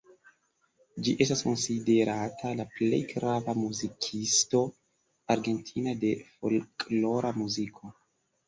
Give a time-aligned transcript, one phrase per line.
[1.07, 4.63] Ĝi estas konsiderata la plej grava muzikisto
[5.37, 7.97] argentina de folklora muziko.